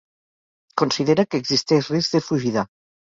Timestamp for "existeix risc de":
1.43-2.23